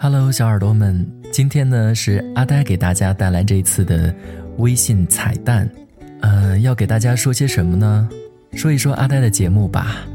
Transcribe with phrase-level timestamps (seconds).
[0.00, 4.14] Hello，小耳朵们，今天呢是阿呆给大家带来这一次的
[4.58, 5.68] 微信彩蛋，
[6.20, 8.08] 呃，要给大家说些什么呢？
[8.52, 10.06] 说一说阿呆的节目吧。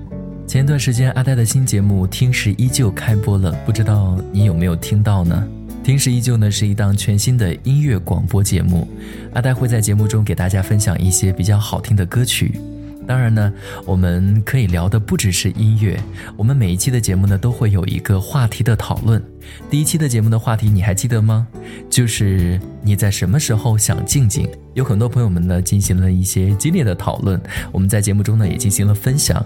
[0.48, 5.46] 前段时间阿呆的新节目《听时依旧》开播了，不知道你有没有听到呢？
[5.86, 8.88] 《听时依旧》呢是一档全新的音乐广播节目，
[9.34, 12.58] 阿呆会在节目中给大家分享一些比较好听的歌曲。
[13.06, 13.54] 当然呢，
[13.86, 16.00] 我们可以聊的不只是音乐。
[16.38, 19.22] 我们每一期的节目呢，都会有一个话题的讨论。
[19.70, 21.48] 第一期的节目的话题你还记得吗？
[21.90, 24.50] 就是你在什么时候想静静？
[24.74, 27.40] 有很多朋友们呢进行了一些激烈的讨论。
[27.72, 29.46] 我们在节目中呢也进行了分享。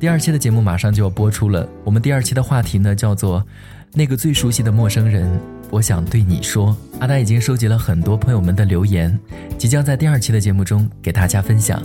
[0.00, 1.68] 第二期的节目马上就要播出了。
[1.84, 3.44] 我们第二期的话题呢叫做
[3.92, 5.30] “那个最熟悉的陌生人”，
[5.70, 6.76] 我想对你说。
[6.98, 9.18] 阿呆已经收集了很多朋友们的留言，
[9.58, 11.82] 即将在第二期的节目中给大家分享。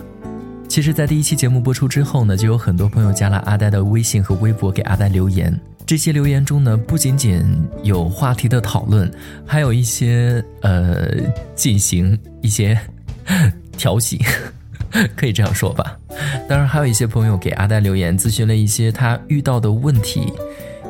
[0.71, 5.53] 其实，在第一期节目播出之后呢，就有很多朋友加了阿呆的微信和微博给阿呆留言。
[5.85, 7.43] 这些留言中呢，不仅仅
[7.83, 9.11] 有话题的讨论，
[9.45, 11.09] 还有一些呃
[11.55, 12.79] 进行一些
[13.77, 14.23] 调戏，
[15.13, 15.99] 可以这样说吧。
[16.47, 20.31] 当然，还有一些朋友给阿呆留言，咨询了一些他遇到的问题。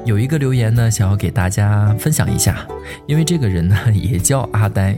[0.05, 2.67] 有一个留言呢，想要给大家分享一下，
[3.07, 4.95] 因为这个人呢也叫阿呆，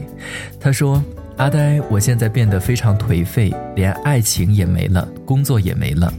[0.60, 1.02] 他说。
[1.36, 6.12] 阿呆，我现在变得非常颓废，连爱情也没了，工作也没了。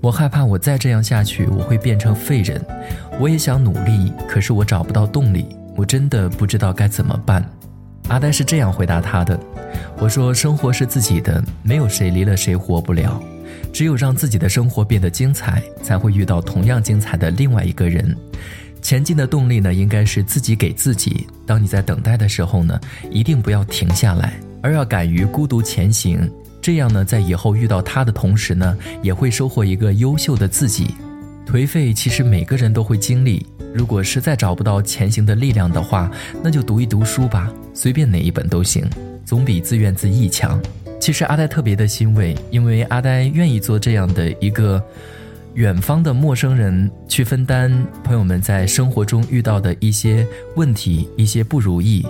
[0.00, 2.64] 我害怕我再这样下去，我会变成废人。
[3.18, 5.44] 我也想努力，可是我找不到动力，
[5.76, 7.44] 我真的不知道该怎么办。
[8.08, 9.38] 阿呆是这样回答他的
[9.98, 13.20] ：“我说，生活是自己的，没有谁离了谁活不了。
[13.72, 18.16] 只有让自己的生活变得精彩，才会遇到同样精彩的另外一个人。
[18.80, 21.26] 前进的动力呢，应该是自己给自己。
[21.44, 26.30] 当你在等待的时候呢，一定不要停下来。”而要敢于孤独前行，
[26.60, 30.94] 这样呢，在以后遇到他的同时呢，也会收获一个优秀的自己。
[31.46, 33.44] 颓废其实每个人都会经历，
[33.74, 36.10] 如果实在找不到前行的力量的话，
[36.42, 38.88] 那就读一读书吧，随便哪一本都行，
[39.24, 40.60] 总比自怨自艾强。
[41.00, 44.80] 其实阿呆特别的欣慰，因为阿呆愿意做这样的一个
[45.54, 47.72] 远方的陌生人，去分担
[48.04, 50.26] 朋友们在生活中遇到的一些
[50.56, 52.06] 问题、一些不如意。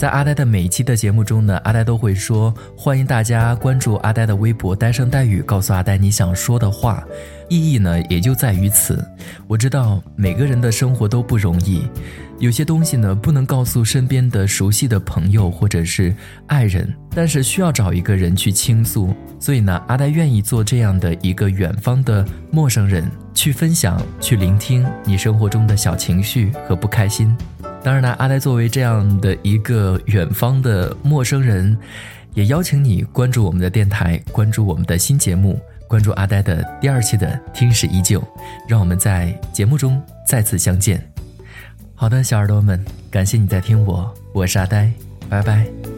[0.00, 7.04] 在阿呆的每一期的节目中呢，阿呆都会说欢迎大家关注阿呆的微博“呆声呆语”，告诉阿呆你想说的话。
[7.50, 9.06] 意义呢也就在于此。
[9.46, 11.82] 我知道每个人的生活都不容易，
[12.38, 19.14] 有些东西呢不能告诉身边的熟悉的朋友或者是爱人，但是需要找一个人去倾诉。
[19.38, 27.36] 所以呢，阿呆愿意做这样的一个远方的陌生人，去分享、去聆听你生活中的小情绪和不开心。
[27.82, 31.76] 当然呢，阿呆作为这样的一个远方的陌生人，
[32.34, 35.58] 也邀请你关注我们的电台，关注我们的新节目，
[35.88, 38.20] 关注阿呆的第二期的《听史依旧》，
[38.68, 41.02] 让我们在节目中再次相见。
[41.94, 44.90] 好的，小耳朵们，感谢你在听我，我是阿呆，
[45.28, 45.89] 拜拜。